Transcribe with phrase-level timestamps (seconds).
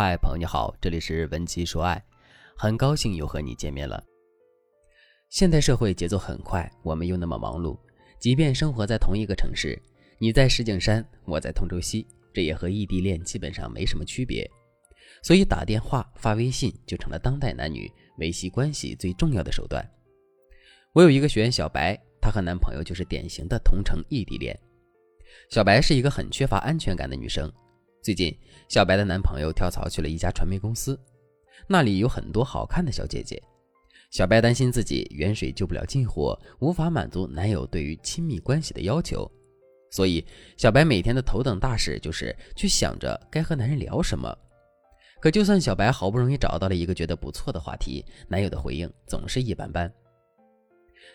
[0.00, 2.00] 嗨，朋友你好，这里是文姬说爱，
[2.56, 4.00] 很高兴又和你见面了。
[5.28, 7.76] 现代社会节奏很快，我们又那么忙碌，
[8.20, 9.76] 即便生活在同一个城市，
[10.20, 14.48] 你在石景山，我在通州西，这也和异地恋基本上没什么区别。
[15.24, 19.84] 所以打电话、发微信就成了当代男女维系关系最重要的手段。
[20.92, 24.56] 我有一个学员小白，她和男朋友就是典型的同城异地恋。
[25.50, 27.52] 小白是一个很缺乏安全感的女生。
[28.08, 28.34] 最近，
[28.70, 30.98] 小白的男朋友跳槽去了一家传媒公司，
[31.66, 33.38] 那里有很多好看的小姐姐。
[34.10, 39.30] 小白担心自己远水救不了近火，无法满足男友对于亲密关系的要求，
[39.90, 40.24] 所以
[40.56, 44.34] 小白每天的头等大事就是去想着该和男人聊什么。
[45.20, 49.92] 可就算小白好不容易找到了一个觉得不错的话题，男友的回应总是一般般。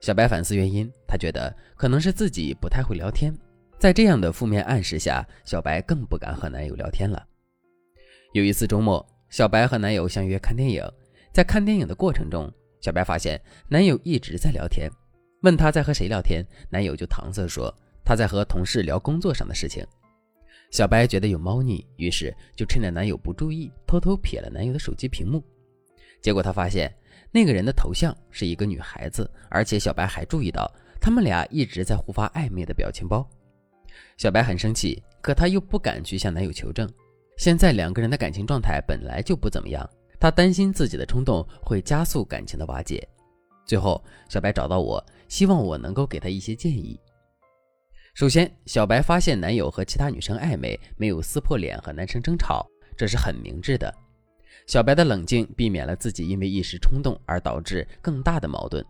[0.00, 3.36] 小白反思原因，她觉得可能是自己不太会聊天。
[3.78, 7.24] 在这样的负面暗示下，小白更不敢和男友聊天了。
[8.32, 10.82] 有一次周末，小白和男友相约看电影，
[11.30, 14.90] 在看电影的过程中，小白发现男友一直在聊天，
[15.42, 19.86] 问他在和谁聊天，男友就搪塞说他在和同事聊工作上的事情。
[20.70, 25.44] 小白觉得有猫腻，于是就趁着男友不注意，偷偷瞥了男友的手机屏幕。
[26.22, 26.92] 结果他发现
[27.30, 33.28] 那个人的头像是一个女孩子，而且小白还注意到他们俩一直在互发暧昧的表情包。
[34.16, 36.88] 小白很生气，可她又不敢去向男友求证。
[37.36, 43.06] 现在两个人的感情状态本来就不怎么样，她担心自己的冲动会加速感情的瓦解。
[43.66, 46.98] 最后，小白找到我，希望我能够给他一些建议。
[48.14, 53.92] 首先，小白发现男友和其他女生暧昧，没有撕破脸和男生争吵，这是很明智的。
[54.66, 58.82] 小白的冷静避免了自己因为一时冲动而导致更大的矛盾。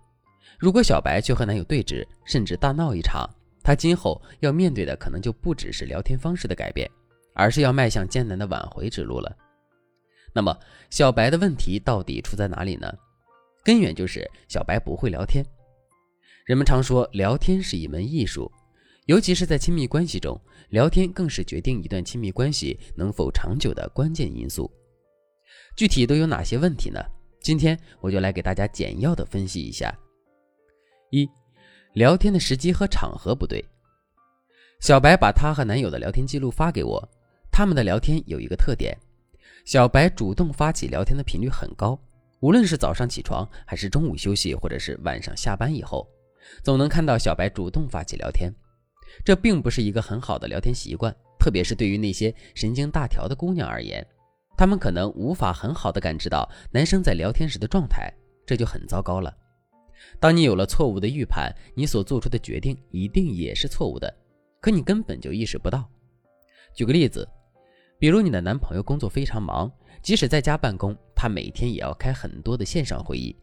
[0.58, 3.28] 如果小白去和男友对峙，甚至大闹一场，
[3.66, 6.88] 他今后要面对的可能就不只是聊天方式的改变，
[7.34, 9.36] 而是要迈向艰难的挽回之路了。
[10.32, 10.56] 那么，
[10.88, 12.88] 小白的问题到底出在哪里呢？
[13.64, 15.44] 根源就是小白不会聊天。
[16.44, 18.48] 人们常说，聊天是一门艺术，
[19.06, 24.70] 尤其是在亲密关系中，聊天更是决定一段亲密关系能否长久的关键因素。
[25.76, 27.00] 具体都有哪些问题呢？
[27.40, 29.92] 今天我就来给大家简要的分析一下。
[31.10, 31.28] 一
[31.96, 33.64] 聊天的时机和场合不对。
[34.80, 37.02] 小白把她和男友的聊天记录发给我，
[37.50, 38.94] 他们的聊天有一个特点：
[39.64, 41.98] 小白主动发起聊天的频率很高，
[42.40, 46.06] 无论是早上起床，还是中午休息，或者是晚上下班以后，
[46.62, 48.52] 总能看到小白主动发起聊天。
[49.24, 54.06] 这并不是一个很好的聊天习惯，特别是对于那些神经大条的姑娘而言，
[54.54, 58.12] 她们可能无法很好的感知到男生在聊天时的状态，
[58.44, 59.34] 这就很糟糕了。
[60.18, 64.12] 当你有了错误的预判，你所做出的决定一定也是错误的，
[64.60, 65.88] 可你根本就意识不到。
[66.74, 67.28] 举个例子，
[67.98, 69.70] 比如你的男朋友工作非常忙，
[70.02, 73.34] 即使在家办公，他每天也要开很多的线上会议。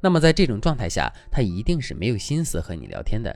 [0.00, 3.34] 那么在这种状态下，他一定是没有心思和你聊天的。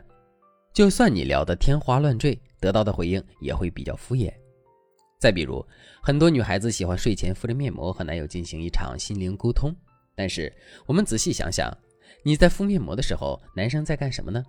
[0.73, 4.33] 就算你聊得天花乱坠，得到的回应也会比较敷衍。
[5.19, 5.65] 再比如，
[6.03, 9.75] 很多女孩子喜欢睡前敷着面膜和男友进行一场心灵沟通，
[10.15, 10.53] 但是
[10.87, 11.71] 我们仔细想想。
[12.25, 14.43] 你在敷面膜的时候，男生在干什么呢？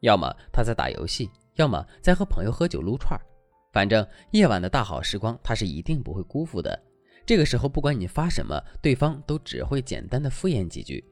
[0.00, 3.22] 要么他在打游戏，要么在和朋友喝酒撸串儿。
[3.72, 6.78] 反正夜晚的大好时光，他是一定不会辜负的。
[7.24, 11.04] 这个时候，不管你发什么，对方都只会简单的敷衍几句。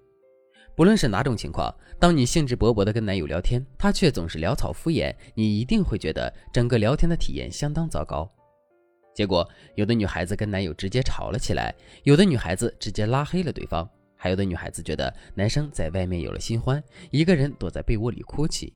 [0.77, 8.29] 不论是哪种情况，当你兴致勃勃的跟男友聊天，他却总是潦草敷衍，你一定会觉得整个聊天的体验相当糟糕。
[9.15, 13.89] 结果，有的女孩子跟男友直接吵了起来，有的女孩子直接拉黑了对方。
[14.25, 18.73] 还有的女孩子觉得男生在外面有了新欢，一个人躲在被窝里哭泣。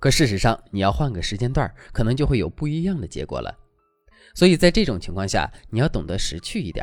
[0.00, 3.54] 可事实上，你要换个时间段，可能就会有不一样的结果了。
[4.34, 6.82] 所以在这种情况下，你要懂得识趣一点。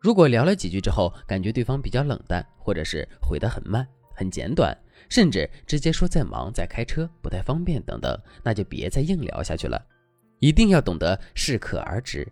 [0.00, 4.76] 如果聊了几句之后，感觉对方比较冷淡，或者是回得很慢、很简短，
[5.08, 9.80] 甚至直接说在忙、在开车、不太方便等等，那就别再硬聊下去了。
[10.40, 12.26] 一定要懂得适可而止。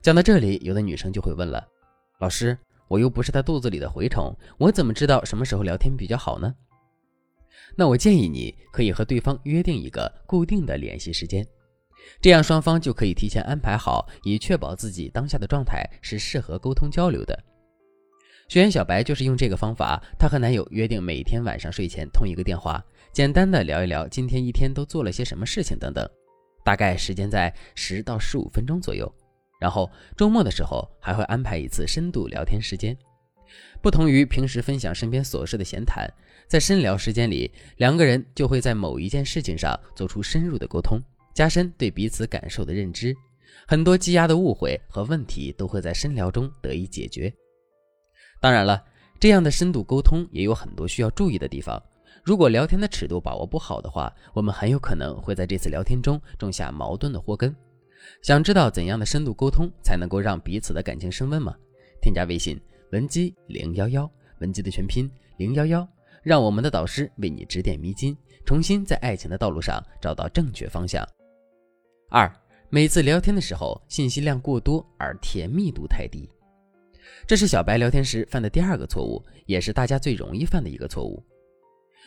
[0.00, 1.68] 讲到这里，有的女生就会问了
[2.20, 2.56] ：“老师。”
[2.88, 6.54] 我又不是他肚子里的蛔虫，我怎么知道什么时候聊天比较好呢？
[7.76, 11.46] 那我建议你可以和对方约定一个固定的联系时间，
[12.20, 17.36] 这样双方就可以提前安排好，以确保自己当下的状态是适合沟通交流的。
[18.48, 26.06] 学员小白就是用这个方法，她和男友约定每天晚上睡前通一个电话，简单的聊一聊今天一天都做了些什么事情等等，
[26.62, 29.10] 大概时间在十到十五分钟左右。
[29.60, 32.96] 然后周末的时候还会安排一次深度聊天时间，
[33.80, 36.08] 不同于平时分享身边琐事的闲谈，
[36.46, 41.00] 在深聊时间里，两个人就会在某一件事情上做出深入的沟通，
[41.32, 43.14] 加深对彼此感受的认知，
[43.66, 47.32] 很多积压的误会和问题都会在深聊中得以解决。
[48.40, 48.84] 当然了，
[49.18, 51.82] 这样的深度沟通也有很多需要注意的地方。
[52.22, 57.54] 如果聊天的尺度把握不好的话，我们很有可能会在这次聊天中种下矛盾的祸根。
[58.22, 61.54] 想知道怎样的深度沟通才能够让彼此的感情升温吗？
[62.00, 62.60] 添加微信
[62.92, 64.10] 文姬零幺幺，
[64.40, 65.88] 文姬的全拼零幺幺，
[66.22, 71.06] 让我们的导师为你指点迷津，重新在爱情的道路上找到正确方向。
[72.10, 72.30] 二，
[72.68, 76.28] 每次聊天的时候信息量过多而甜蜜度太低，
[77.26, 81.22] 这是小白聊天时犯的第二个错误，也是大家最容易犯的一个错误。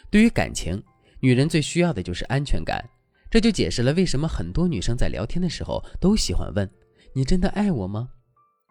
[0.09, 0.81] 对于感情，
[1.19, 2.83] 女人最需要的就是安全感。
[3.29, 6.69] 这就解释了为什么很多女生在聊天的时候都喜欢问
[7.13, 8.09] ：“你真的爱我吗？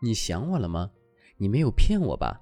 [0.03, 0.91] 你想我了吗？
[1.37, 2.41] 你没有骗我吧？”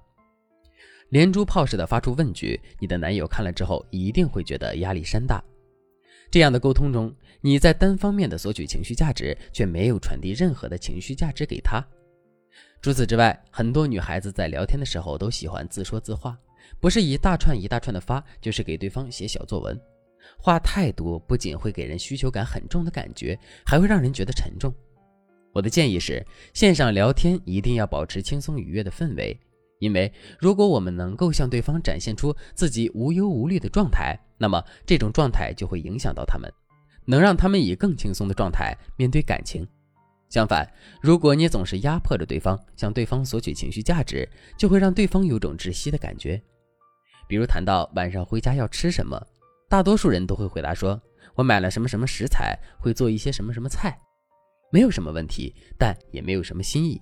[1.09, 5.43] 连珠炮似的发出问句，你的男友看了之后一定会觉得压力山大。
[6.31, 11.85] 这样的沟通中，你在单方面的索取情绪价值，却没有传递任何的情绪价值给他。
[12.81, 16.37] 除此之外，很多女孩子在聊天的时候都喜欢自说自话，
[16.79, 19.79] 不是一大串一大串的发，就是给对方写小作文。
[20.37, 24.73] 话太多，不仅会给人需求感很重的感觉，还会让人觉得沉重。
[25.53, 29.39] 我的建议是，线上聊天一定要保持轻松愉悦的氛围，
[29.79, 36.51] 因为如果我们能够向对方展现出自己无忧无虑的状态，那么这种状态就会影响到他们，
[37.05, 39.65] 能让他们以更轻松的状态面对感情。
[40.27, 40.69] 相反，
[41.01, 46.41] 如果你总是压迫着对方，向对方索取情绪价值，就会让对方有种窒息的感觉。
[47.29, 49.25] 比如谈到晚上回家要吃什么。
[49.67, 51.01] 大多数人都会回答说
[51.35, 53.99] ：“我买了什么什么食材，会做一些什么什么菜，
[54.71, 57.01] 没有什么问题，但也没有什么新意。”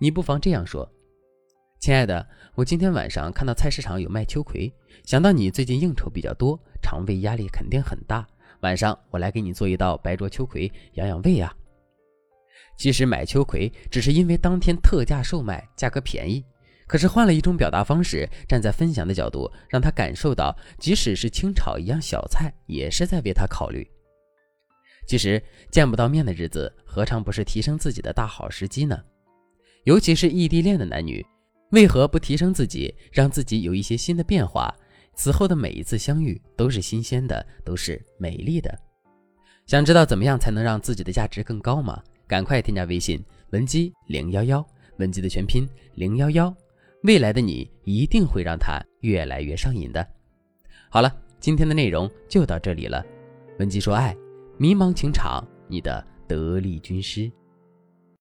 [0.00, 0.90] 你不妨这样说
[1.78, 4.72] ：“亲爱的，我今天晚上看到菜市场有卖秋葵，
[5.04, 8.26] 想到你最近应酬比较多，肠胃压力肯定很大，
[8.60, 11.54] 晚上我来给你做一道白灼秋葵，养养胃啊。”
[12.78, 16.42] 其实买秋葵只是因为当天特价售卖，价格便宜。
[16.90, 23.88] 可是换了一种表达方式，站在分享的角度，让他感受到，即使是清炒一样小菜，也是在为他考虑。
[25.06, 25.40] 其实
[25.70, 29.00] 见不到面的日子，何尝不是提升自己的大好时机呢？
[29.84, 31.24] 尤其是异地恋的男女，
[31.70, 34.74] 为何不提升自己，让自己有一些新的变化？
[35.14, 38.76] 此后的每一次相遇都是新鲜的，都是美丽的。
[39.64, 42.02] 想知道怎么样才能让自己的价值更高吗？
[42.26, 44.66] 赶快添加微信文姬零幺幺，
[44.96, 45.64] 文姬的全拼
[45.94, 46.52] 零幺幺。
[47.02, 50.06] 未来的你一定会让他越来越上瘾的。
[50.90, 53.04] 好了，今天的内容就到这里了。
[53.58, 54.14] 文姬说爱，
[54.58, 57.30] 迷茫情场，你的得力军师。